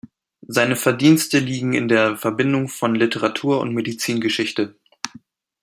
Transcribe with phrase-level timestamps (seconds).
[0.47, 4.75] Seine Verdienste liegen in der Verbindung von Literatur und Medizingeschichte.